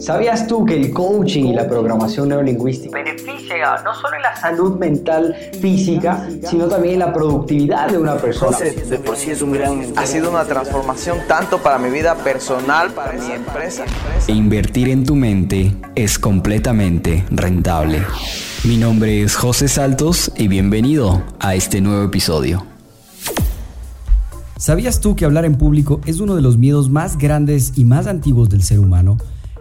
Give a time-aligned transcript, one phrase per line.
[0.00, 4.78] ¿Sabías tú que el coaching y la programación neurolingüística beneficia no solo en la salud
[4.78, 8.58] mental física, sino también en la productividad de una persona?
[8.58, 9.84] de por sí es un gran...
[9.96, 13.84] Ha sido una transformación tanto para mi vida personal, para mi empresa.
[14.28, 18.02] E invertir en tu mente es completamente rentable.
[18.64, 22.66] Mi nombre es José Saltos y bienvenido a este nuevo episodio.
[24.58, 28.06] ¿Sabías tú que hablar en público es uno de los miedos más grandes y más
[28.06, 29.18] antiguos del ser humano?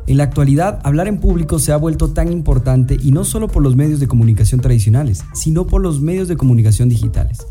[0.07, 3.63] En la actualidad, hablar en público se ha vuelto tan importante y no solo por
[3.63, 7.47] los medios de comunicación tradicionales, sino por los medios de comunicación digitales.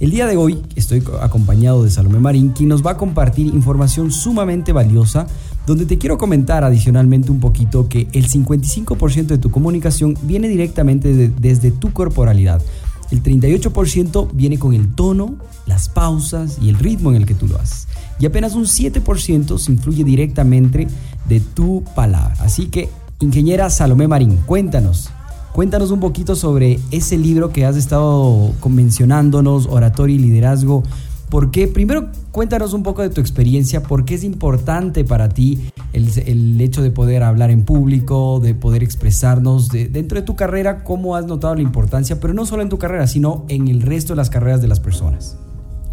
[0.00, 4.10] El día de hoy estoy acompañado de Salomé Marín, quien nos va a compartir información
[4.10, 5.26] sumamente valiosa,
[5.66, 11.12] donde te quiero comentar adicionalmente un poquito que el 55% de tu comunicación viene directamente
[11.28, 12.62] desde tu corporalidad.
[13.10, 17.46] El 38% viene con el tono, las pausas y el ritmo en el que tú
[17.46, 17.88] lo haces.
[18.18, 20.88] Y apenas un 7% se influye directamente
[21.28, 22.34] de tu palabra.
[22.40, 22.88] Así que,
[23.20, 25.10] ingeniera Salomé Marín, cuéntanos,
[25.58, 30.84] Cuéntanos un poquito sobre ese libro que has estado mencionándonos, Oratoria y Liderazgo.
[31.30, 31.68] ¿Por qué?
[31.68, 36.82] Primero, cuéntanos un poco de tu experiencia, por qué es importante para ti el, hecho
[36.82, 41.54] de poder hablar en público, de poder expresarnos dentro de tu carrera, cómo has notado
[41.54, 44.62] la importancia, pero no solo en tu carrera, sino en el resto de las carreras
[44.62, 45.36] de las personas.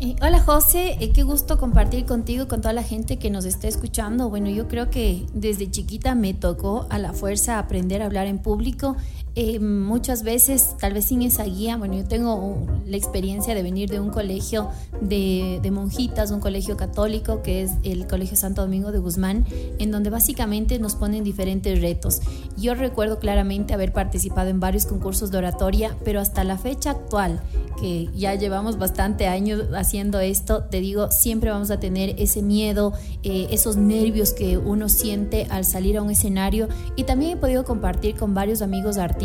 [0.02, 3.67] Eh, hola José, eh, qué gusto compartir contigo con toda la gente que nos está
[3.67, 4.30] escuchando.
[4.30, 8.39] Bueno, yo creo que desde chiquita me tocó a la fuerza aprender a hablar en
[8.39, 8.97] público
[9.38, 13.89] eh, muchas veces, tal vez sin esa guía, bueno, yo tengo la experiencia de venir
[13.89, 14.69] de un colegio
[15.02, 19.45] de, monjitas, un colegio católico que es el Colegio Santo Domingo de Guzmán,
[19.78, 22.22] en donde básicamente nos ponen diferentes retos.
[22.56, 27.41] Yo recuerdo claramente haber participado en varios concursos de oratoria, pero hasta la fecha actual,
[27.78, 32.94] que ya llevamos bastante años haciendo esto, te digo, siempre vamos a tener ese miedo,
[33.23, 37.66] eh, esos nervios que uno siente al salir a un escenario y también he podido
[37.66, 39.25] compartir con varios amigos artistas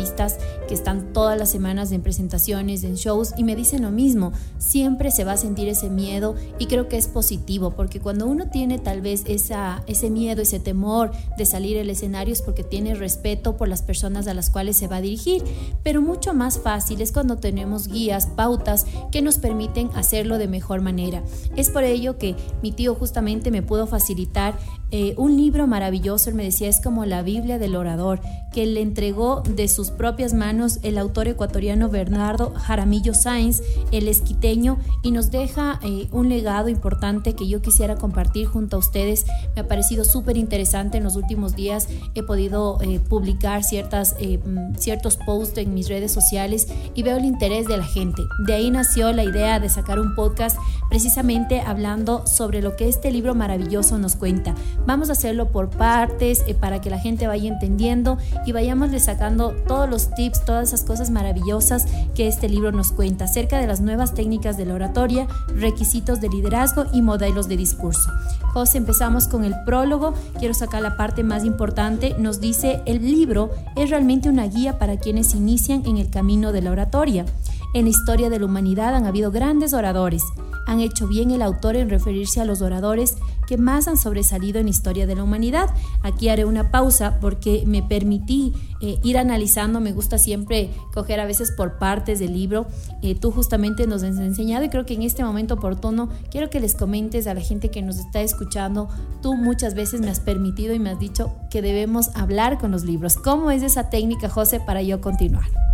[0.67, 5.11] que están todas las semanas en presentaciones, en shows y me dicen lo mismo, siempre
[5.11, 8.79] se va a sentir ese miedo y creo que es positivo porque cuando uno tiene
[8.79, 13.57] tal vez esa, ese miedo, ese temor de salir al escenario es porque tiene respeto
[13.57, 15.43] por las personas a las cuales se va a dirigir,
[15.83, 20.81] pero mucho más fácil es cuando tenemos guías, pautas que nos permiten hacerlo de mejor
[20.81, 21.23] manera.
[21.55, 24.57] Es por ello que mi tío justamente me pudo facilitar
[24.91, 28.19] eh, un libro maravilloso, él me decía, es como la Biblia del orador,
[28.51, 34.79] que le entregó de sus propias manos el autor ecuatoriano Bernardo Jaramillo Sáenz, el esquiteño,
[35.01, 39.25] y nos deja eh, un legado importante que yo quisiera compartir junto a ustedes.
[39.55, 41.87] Me ha parecido súper interesante en los últimos días.
[42.13, 47.25] He podido eh, publicar ciertas, mm, ciertos posts en mis redes sociales y veo el
[47.25, 48.23] interés de la gente.
[48.45, 50.57] De ahí nació la idea de sacar un podcast
[50.91, 54.53] precisamente hablando sobre lo que este libro maravilloso nos cuenta
[54.85, 59.51] Vamos a hacerlo por partes eh, para que la gente vaya entendiendo y vayamos sacando
[59.67, 63.79] todos los tips, todas esas cosas maravillosas que este libro nos cuenta acerca de las
[63.79, 68.11] nuevas técnicas de la oratoria, requisitos de liderazgo y modelos de discurso.
[68.53, 70.13] José, empezamos con el prólogo.
[70.39, 72.15] Quiero sacar la parte más importante.
[72.19, 76.61] Nos dice, el libro es realmente una guía para quienes inician en el camino de
[76.61, 77.25] la oratoria.
[77.73, 80.23] En la historia de la humanidad han habido grandes oradores.
[80.67, 83.17] Han hecho bien el autor en referirse a los oradores
[83.47, 85.69] que más han sobresalido en la historia de la humanidad.
[86.03, 91.25] Aquí haré una pausa porque me permití eh, ir analizando, me gusta siempre coger a
[91.25, 92.67] veces por partes del libro.
[93.01, 96.59] Eh, tú justamente nos has enseñado y creo que en este momento oportuno quiero que
[96.59, 98.89] les comentes a la gente que nos está escuchando,
[99.21, 102.83] tú muchas veces me has permitido y me has dicho que debemos hablar con los
[102.83, 103.15] libros.
[103.15, 105.70] ¿Cómo es esa técnica, José, para yo continuar?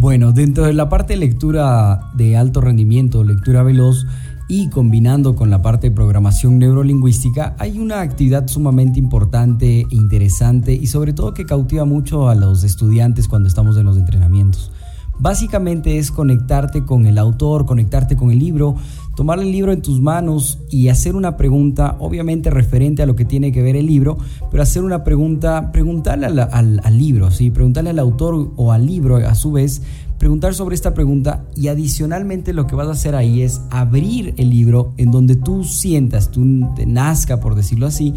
[0.00, 4.06] Bueno, dentro de la parte de lectura de alto rendimiento, lectura veloz
[4.48, 10.72] y combinando con la parte de programación neurolingüística, hay una actividad sumamente importante, e interesante
[10.72, 14.72] y sobre todo que cautiva mucho a los estudiantes cuando estamos en los entrenamientos.
[15.18, 18.76] Básicamente es conectarte con el autor, conectarte con el libro,
[19.16, 23.24] tomar el libro en tus manos y hacer una pregunta, obviamente referente a lo que
[23.24, 24.18] tiene que ver el libro,
[24.50, 27.50] pero hacer una pregunta, preguntarle al, libro, ¿sí?
[27.50, 29.82] preguntarle al autor o al libro a su vez,
[30.18, 34.50] preguntar sobre esta pregunta y adicionalmente lo que vas a hacer ahí es abrir el
[34.50, 38.14] libro en donde tú sientas, tú te nazca por decirlo así,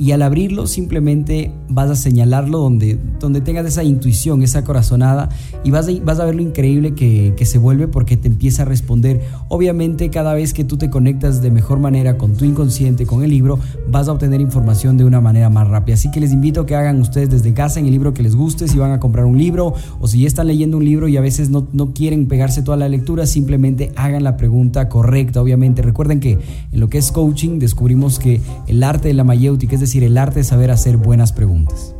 [0.00, 5.28] y al abrirlo simplemente vas a señalarlo donde, donde tengas esa intuición, esa corazonada
[5.62, 8.62] y vas a, vas a ver lo increíble que, que, se vuelve porque te empieza
[8.62, 9.20] a responder.
[9.48, 13.28] Obviamente cada vez que tú te conectas de mejor manera con tu inconsciente, con el
[13.28, 13.58] libro,
[13.90, 15.96] vas a obtener información de una manera más rápida.
[15.96, 18.34] Así que les invito a que hagan ustedes desde casa en el libro que les
[18.34, 21.18] guste, si van a comprar un libro o si ya están leyendo un libro y
[21.18, 25.42] a veces no, no quieren pegarse toda la lectura, simplemente hagan la pregunta correcta.
[25.42, 26.38] Obviamente recuerden que
[26.72, 30.04] en lo que es coaching descubrimos que el arte de la mayéutica, es decir, decir,
[30.04, 31.94] el arte de saber hacer buenas preguntas.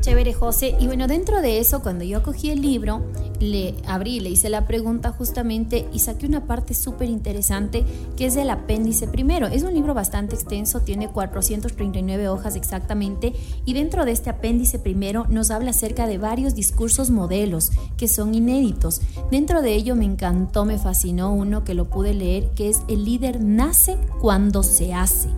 [0.00, 0.76] Chévere, José.
[0.80, 3.02] Y bueno, dentro de eso, cuando yo cogí el libro,
[3.38, 7.84] le abrí, le hice la pregunta justamente y saqué una parte súper interesante
[8.16, 9.46] que es el apéndice primero.
[9.46, 13.34] Es un libro bastante extenso, tiene 439 hojas exactamente
[13.66, 18.34] y dentro de este apéndice primero nos habla acerca de varios discursos modelos que son
[18.34, 19.02] inéditos.
[19.30, 23.04] Dentro de ello me encantó, me fascinó uno que lo pude leer, que es El
[23.04, 25.28] líder nace cuando se hace.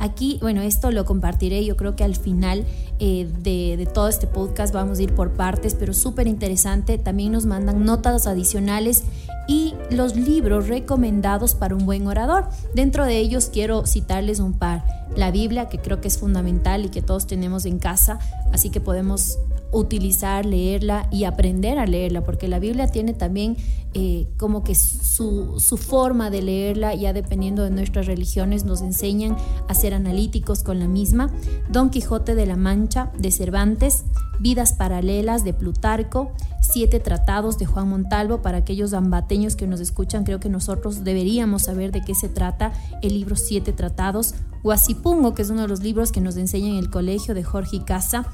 [0.00, 2.64] Aquí, bueno, esto lo compartiré yo creo que al final
[3.00, 6.98] eh, de, todo este podcast vamos a ir por partes, pero súper interesante.
[6.98, 9.04] También nos mandan notas adicionales
[9.48, 12.48] y los libros recomendados para un buen orador.
[12.74, 14.84] Dentro de ellos quiero citarles un par.
[15.16, 18.20] La Biblia, que creo que es fundamental y que todos tenemos en casa,
[18.52, 19.38] así que podemos
[19.70, 23.56] utilizar, leerla y aprender a leerla, porque la Biblia tiene también
[23.94, 29.36] eh, como que su, su, forma de leerla, ya dependiendo de nuestras religiones, nos enseñan
[29.66, 31.30] a ser analíticos con la misma.
[31.70, 34.04] Don Quijote de la Mancha de Cervantes,
[34.40, 36.32] Vidas Paralelas de Plutarco,
[36.70, 41.62] Siete Tratados de Juan Montalvo, para aquellos ambateños que nos escuchan, creo que nosotros deberíamos
[41.62, 45.80] saber de qué se trata el libro Siete Tratados, Guasipungo, que es uno de los
[45.80, 48.26] libros que nos enseñan en el colegio de Jorge Casa,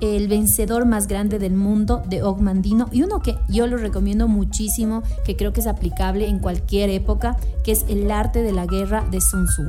[0.00, 5.02] el vencedor más grande del mundo de Ogmandino y uno que yo lo recomiendo muchísimo,
[5.24, 9.04] que creo que es aplicable en cualquier época, que es El arte de la guerra
[9.10, 9.62] de Sun Tzu.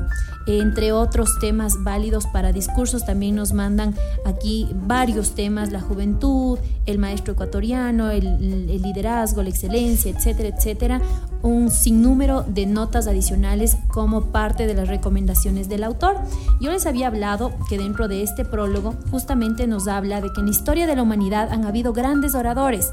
[0.48, 3.96] Entre otros temas válidos para discursos, también nos mandan
[4.26, 11.02] aquí varios temas, la juventud, el maestro ecuatoriano, el, el liderazgo, la excelencia, etcétera, etcétera.
[11.44, 16.18] Un sinnúmero de notas adicionales como parte de las recomendaciones del autor.
[16.60, 20.46] Yo les había hablado que dentro de este prólogo justamente nos habla de que en
[20.46, 22.92] la historia de la humanidad han habido grandes oradores.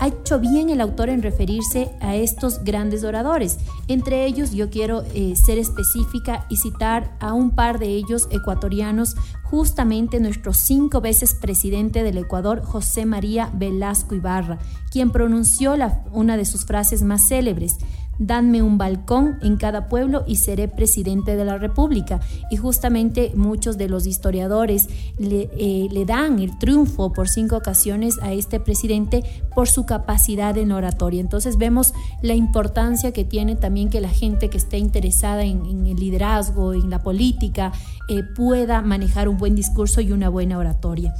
[0.00, 3.58] Ha hecho bien el autor en referirse a estos grandes oradores.
[3.86, 9.14] Entre ellos yo quiero eh, ser específica y citar a un par de ellos ecuatorianos,
[9.42, 14.58] justamente nuestro cinco veces presidente del Ecuador, José María Velasco Ibarra,
[14.90, 15.74] quien pronunció
[16.12, 17.76] una de sus frases más célebres.
[18.20, 22.20] Danme un balcón en cada pueblo y seré presidente de la República.
[22.50, 28.18] Y justamente muchos de los historiadores le, eh, le dan el triunfo por cinco ocasiones
[28.20, 29.24] a este presidente
[29.54, 31.22] por su capacidad en oratoria.
[31.22, 35.96] Entonces vemos la importancia que tiene también que la gente que esté interesada en, el
[35.96, 37.72] liderazgo, en la política,
[38.10, 41.14] eh, pueda manejar un buen discurso y una buena oratoria.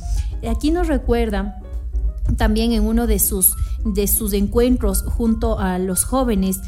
[0.46, 1.62] Aquí nos recuerda
[2.36, 3.54] también en uno de sus,
[3.84, 6.60] de sus encuentros junto a los jóvenes,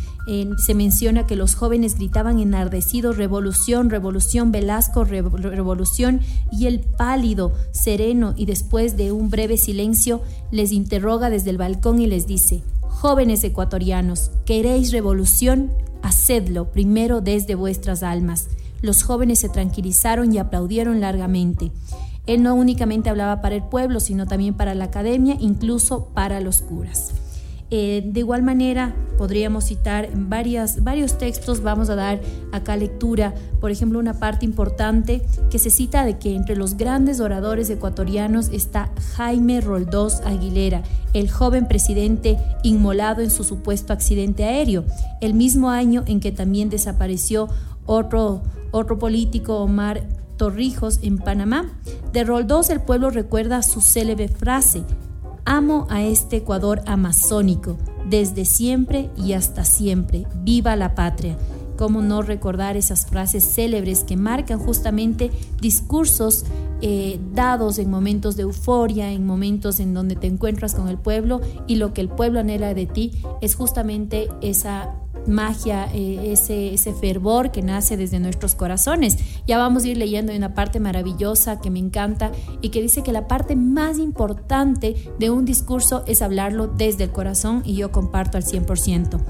[0.57, 6.21] se menciona que los jóvenes gritaban enardecidos, revolución, revolución, Velasco, revolución,
[6.53, 10.23] y el pálido, sereno, y después de un breve silencio,
[10.53, 15.73] les interroga desde el balcón y les dice, jóvenes ecuatorianos, ¿queréis revolución?
[16.03, 18.49] Hacedlo primero desde vuestras almas.
[18.81, 21.73] Los jóvenes se tranquilizaron y aplaudieron largamente.
[22.27, 26.63] Él no únicamente hablaba para el pueblo, sino también para la academia, incluso para los
[26.63, 27.13] curas.
[27.75, 32.21] Eh, de igual manera, podríamos citar varias, varios textos, vamos a dar
[32.53, 37.19] acá lectura, por ejemplo, una parte importante que se cita de que entre los grandes
[37.19, 40.83] oradores ecuatorianos está Jaime Roldós Aguilera,
[41.15, 44.85] el joven presidente inmolado en su supuesto accidente aéreo,
[45.23, 47.49] el mismo año en que también desapareció
[47.87, 50.03] otro, otro político, Omar
[50.37, 51.71] Torrijos, en Panamá.
[52.13, 54.85] De Roldós el pueblo recuerda su célebre frase,
[55.45, 57.77] Amo a este Ecuador amazónico,
[58.09, 60.25] desde siempre y hasta siempre.
[60.43, 61.37] Viva la patria.
[61.77, 66.45] ¿Cómo no recordar esas frases célebres que marcan justamente discursos
[66.81, 71.41] eh, dados en momentos de euforia, en momentos en donde te encuentras con el pueblo
[71.67, 74.95] y lo que el pueblo anhela de ti es justamente esa
[75.27, 79.19] magia, eh, ese, ese fervor que nace desde nuestros corazones.
[79.47, 83.13] Ya vamos a ir leyendo una parte maravillosa que me encanta y que dice que
[83.13, 88.37] la parte más importante de un discurso es hablarlo desde el corazón y yo comparto
[88.37, 89.21] al 100%.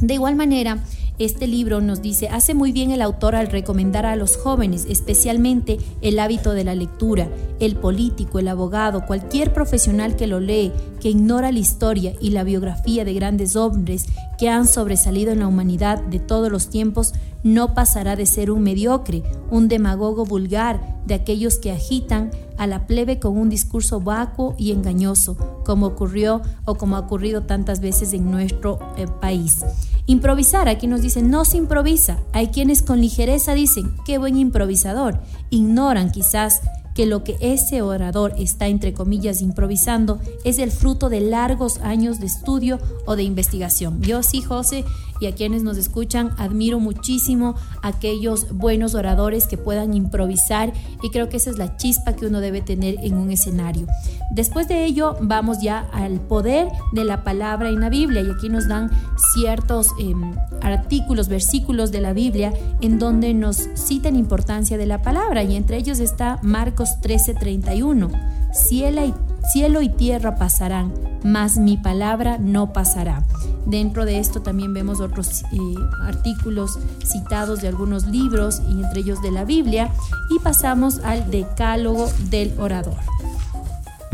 [0.00, 0.78] De igual manera,
[1.18, 5.78] este libro nos dice, hace muy bien el autor al recomendar a los jóvenes, especialmente
[6.00, 11.08] el hábito de la lectura, el político, el abogado, cualquier profesional que lo lee, que
[11.08, 14.06] ignora la historia y la biografía de grandes hombres
[14.38, 18.62] que han sobresalido en la humanidad de todos los tiempos, no pasará de ser un
[18.62, 24.54] mediocre, un demagogo vulgar, de aquellos que agitan a la plebe con un discurso vacuo
[24.58, 29.64] y engañoso, como ocurrió o como ha ocurrido tantas veces en nuestro eh, país.
[30.06, 32.18] Improvisar, aquí nos dicen, no se improvisa.
[32.32, 35.18] Hay quienes con ligereza dicen, qué buen improvisador.
[35.50, 36.62] Ignoran quizás
[36.98, 42.18] que lo que ese orador está entre comillas improvisando es el fruto de largos años
[42.18, 44.02] de estudio o de investigación.
[44.02, 44.84] Yo sí, José,
[45.20, 50.72] y a quienes nos escuchan, admiro muchísimo aquellos buenos oradores que puedan improvisar
[51.02, 53.86] y creo que esa es la chispa que uno debe tener en un escenario.
[54.30, 58.48] Después de ello, vamos ya al poder de la palabra en la Biblia y aquí
[58.48, 58.90] nos dan
[59.34, 65.42] ciertos em, artículos, versículos de la Biblia en donde nos citan importancia de la palabra
[65.42, 68.10] y entre ellos está Marcos 13:31.
[68.52, 69.14] Cielo y,
[69.52, 70.92] cielo y tierra pasarán,
[71.24, 73.24] mas mi palabra no pasará.
[73.66, 75.56] Dentro de esto también vemos otros eh,
[76.02, 79.92] artículos citados de algunos libros y entre ellos de la Biblia
[80.30, 82.96] y pasamos al decálogo del orador.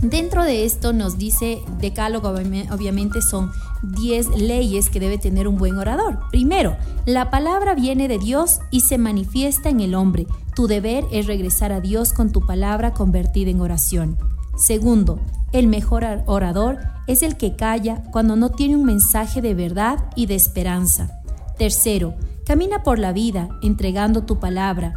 [0.02, 3.50] Dentro de esto nos dice decálogo, obviamente son
[3.82, 6.18] 10 leyes que debe tener un buen orador.
[6.30, 6.76] Primero,
[7.06, 10.26] la palabra viene de Dios y se manifiesta en el hombre.
[10.54, 14.18] Tu deber es regresar a Dios con tu palabra convertida en oración.
[14.56, 15.18] Segundo,
[15.52, 20.26] el mejor orador es el que calla cuando no tiene un mensaje de verdad y
[20.26, 21.20] de esperanza.
[21.58, 24.94] Tercero, camina por la vida entregando tu palabra,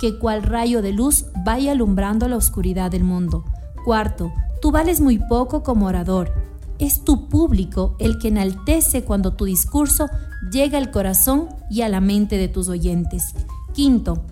[0.00, 3.44] que cual rayo de luz vaya alumbrando la oscuridad del mundo.
[3.84, 6.32] Cuarto, tú vales muy poco como orador.
[6.78, 10.08] Es tu público el que enaltece cuando tu discurso
[10.50, 13.34] llega al corazón y a la mente de tus oyentes.
[13.72, 14.24] Quinto,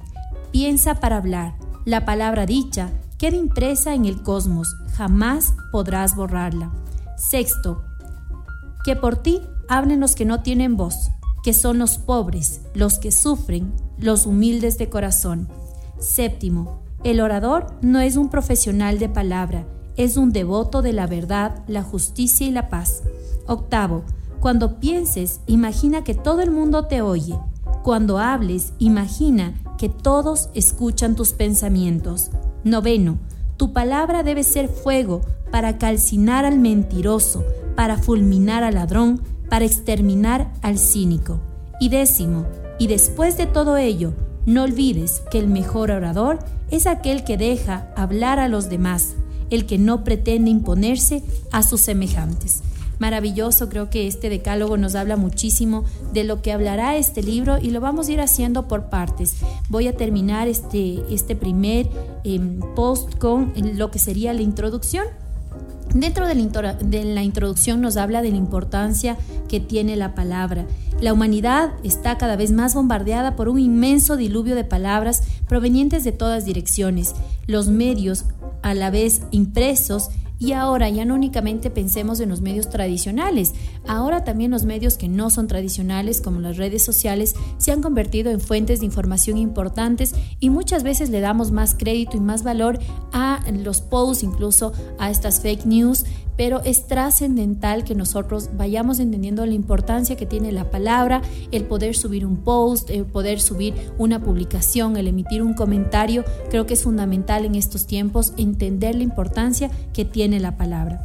[0.51, 1.55] piensa para hablar.
[1.85, 6.73] La palabra dicha queda impresa en el cosmos, jamás podrás borrarla.
[7.19, 7.85] Sexto,
[8.83, 11.11] que por ti hablen los que no tienen voz,
[11.45, 15.49] que son los pobres, los que sufren, los humildes de corazón.
[15.99, 19.67] Séptimo, el orador no es un profesional de palabra,
[19.99, 23.03] es un devoto de la verdad, la justicia y la paz.
[23.47, 24.03] Octavo,
[24.41, 27.39] cuando pienses, imagina que todo el mundo te oye.
[27.83, 32.31] Cuando hables, imagina que todos escuchan tus pensamientos.
[32.65, 33.19] Noveno,
[33.57, 40.53] tu palabra debe ser fuego para calcinar al mentiroso, para fulminar al ladrón, para exterminar
[40.63, 41.41] al cínico.
[41.81, 42.47] Y décimo,
[42.79, 44.13] y después de todo ello,
[44.47, 46.39] no olvides que el mejor orador
[46.71, 49.15] es aquel que deja hablar a los demás,
[49.51, 52.63] el que no pretende imponerse a sus semejantes
[53.01, 53.69] maravilloso.
[53.69, 57.81] Creo que este decálogo nos habla muchísimo de lo que hablará este libro y lo
[57.81, 59.37] vamos a ir haciendo por partes.
[59.69, 61.89] Voy a terminar este, este primer
[62.23, 65.07] em, post con lo que sería la introducción.
[65.95, 69.17] Dentro de la, de la introducción nos habla de la importancia
[69.49, 70.67] que tiene la palabra.
[71.01, 76.13] La humanidad está cada vez más bombardeada por un inmenso diluvio de palabras provenientes de
[76.13, 77.15] todas direcciones.
[77.47, 78.27] Los medios,
[78.63, 83.53] a la vez impresos, y ahora ya no únicamente pensemos en los medios tradicionales,
[83.87, 88.31] ahora también los medios que no son tradicionales, como las redes sociales, se han convertido
[88.31, 92.79] en fuentes de información importantes y muchas veces le damos más crédito y más valor
[93.13, 96.07] a los posts, incluso a estas fake news,
[96.41, 101.21] pero es trascendental que nosotros vayamos entendiendo la importancia que tiene la palabra,
[101.51, 106.25] el poder subir un post, el poder subir una publicación, el emitir un comentario.
[106.49, 111.05] Creo que es fundamental en estos tiempos entender la importancia que tiene la palabra.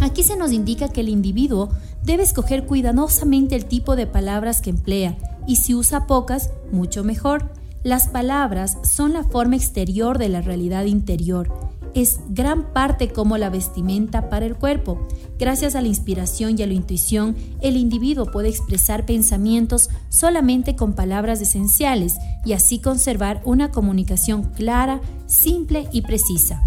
[0.00, 1.70] Aquí se nos indica que el individuo
[2.04, 5.16] debe escoger cuidadosamente el tipo de palabras que emplea
[5.48, 7.50] y si usa pocas, mucho mejor.
[7.82, 13.50] Las palabras son la forma exterior de la realidad interior es gran parte como la
[13.50, 15.06] vestimenta para el cuerpo.
[15.38, 20.94] Gracias a la inspiración y a la intuición, el individuo puede expresar pensamientos solamente con
[20.94, 26.62] palabras esenciales y así conservar una comunicación clara, simple y precisa.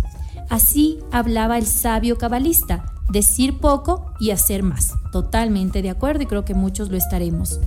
[0.49, 4.93] Así hablaba el sabio cabalista, decir poco y hacer más.
[5.11, 7.59] Totalmente de acuerdo y creo que muchos lo estaremos.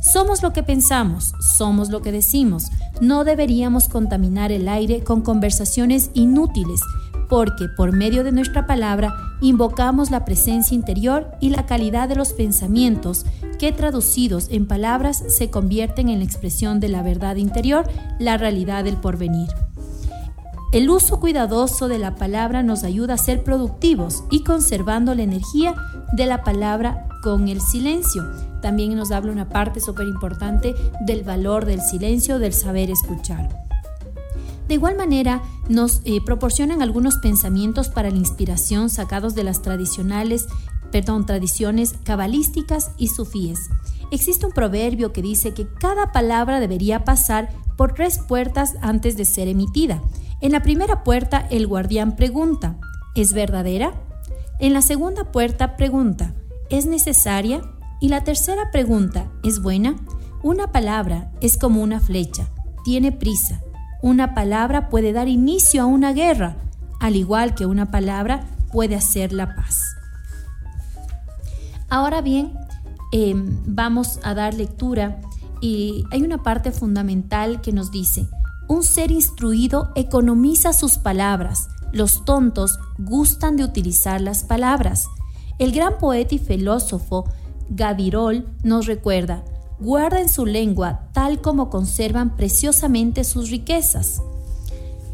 [0.00, 2.66] Somos lo que pensamos, somos lo que decimos.
[3.00, 6.80] No deberíamos contaminar el aire con conversaciones inútiles
[7.28, 12.32] porque por medio de nuestra palabra invocamos la presencia interior y la calidad de los
[12.32, 13.26] pensamientos
[13.58, 18.84] que traducidos en palabras se convierten en la expresión de la verdad interior, la realidad
[18.84, 19.48] del porvenir.
[20.72, 25.74] El uso cuidadoso de la palabra nos ayuda a ser productivos y conservando la energía
[26.12, 28.22] de la palabra con el silencio.
[28.60, 33.67] También nos habla una parte súper importante del valor del silencio, del saber escuchar.
[34.68, 40.46] De igual manera, nos eh, proporcionan algunos pensamientos para la inspiración sacados de las tradicionales,
[40.92, 43.58] perdón, tradiciones cabalísticas y sufíes.
[44.10, 49.24] Existe un proverbio que dice que cada palabra debería pasar por tres puertas antes de
[49.24, 50.02] ser emitida.
[50.40, 52.76] En la primera puerta el guardián pregunta,
[53.14, 53.94] ¿es verdadera?
[54.60, 56.34] En la segunda puerta pregunta,
[56.68, 57.62] ¿es necesaria?
[58.00, 59.96] Y la tercera pregunta, ¿es buena?
[60.42, 62.48] Una palabra es como una flecha,
[62.84, 63.62] tiene prisa,
[64.02, 66.56] una palabra puede dar inicio a una guerra,
[67.00, 69.82] al igual que una palabra puede hacer la paz.
[71.88, 72.52] Ahora bien,
[73.12, 75.20] em, vamos a dar lectura
[75.60, 78.28] y hay una parte fundamental que nos dice,
[78.68, 85.06] un ser instruido economiza sus palabras, los tontos gustan de utilizar las palabras.
[85.58, 87.24] El gran poeta y filósofo
[87.70, 89.42] Gavirol nos recuerda,
[89.80, 94.20] guarda en su lengua tal como conservan preciosamente sus riquezas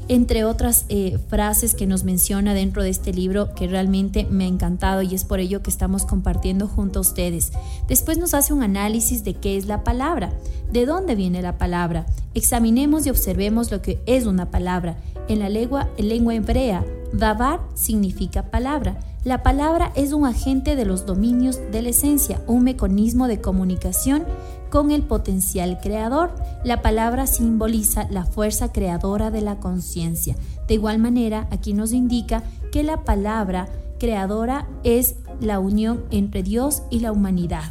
[0.09, 4.49] entre otras eh, frases que nos menciona dentro de este libro que realmente me ha
[4.49, 7.53] encantado y es por ello que estamos compartiendo junto a ustedes.
[7.89, 10.33] Después nos hace un análisis de qué es la palabra,
[10.71, 12.07] de dónde viene la palabra.
[12.35, 14.97] Examinemos y observemos lo que es una palabra.
[15.29, 16.85] En la lengua, en lengua hebrea,
[17.19, 18.99] davar significa palabra.
[19.25, 24.25] La palabra es un agente de los dominios de la esencia, un mecanismo de comunicación
[24.71, 26.35] con el potencial creador.
[26.65, 30.37] La palabra simboliza la fuerza creadora de la conciencia.
[30.69, 32.43] De igual manera, aquí nos indica
[32.73, 33.69] que la palabra
[33.99, 37.65] creadora es la unión entre Dios y la humanidad.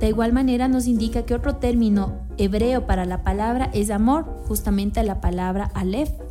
[0.00, 5.02] De igual manera nos indica que otro término hebreo para la palabra es amor, justamente
[5.02, 6.25] la palabra Aleph.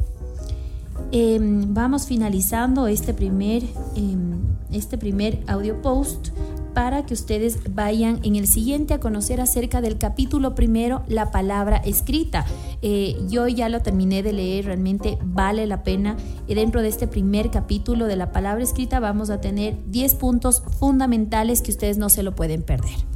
[1.11, 3.63] Em, vamos finalizando este primer,
[3.95, 4.39] em,
[4.71, 6.29] este primer audio post
[6.73, 11.77] para que ustedes vayan en el siguiente a conocer acerca del capítulo primero, la palabra
[11.77, 12.45] escrita.
[12.81, 16.17] Eh, yo ya lo terminé de leer, realmente vale la pena.
[16.47, 20.61] Y dentro de este primer capítulo de la palabra escrita vamos a tener 10 puntos
[20.77, 23.14] fundamentales que ustedes no se lo pueden perder.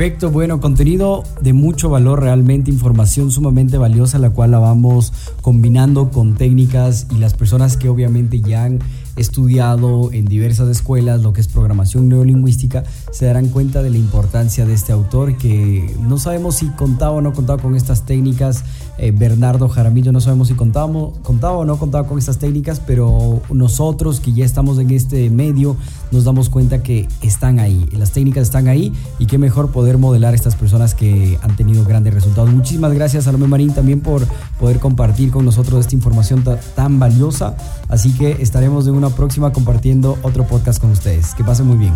[0.00, 6.08] Perfecto, bueno, contenido de mucho valor, realmente información sumamente valiosa, la cual la vamos combinando
[6.08, 8.78] con técnicas y las personas que obviamente ya han
[9.20, 14.64] estudiado en diversas escuelas lo que es programación neurolingüística, se darán cuenta de la importancia
[14.64, 18.64] de este autor que no sabemos si contaba o no contaba con estas técnicas.
[18.98, 23.42] Eh, Bernardo Jaramillo no sabemos si contaba, contaba o no contaba con estas técnicas, pero
[23.52, 25.76] nosotros que ya estamos en este medio
[26.10, 30.32] nos damos cuenta que están ahí, las técnicas están ahí y qué mejor poder modelar
[30.32, 32.50] a estas personas que han tenido grandes resultados.
[32.50, 34.26] Muchísimas gracias Salomé Marín también por
[34.58, 36.42] poder compartir con nosotros esta información
[36.74, 37.56] tan valiosa,
[37.88, 41.34] así que estaremos de una próxima compartiendo otro podcast con ustedes.
[41.34, 41.94] Que pasen muy bien.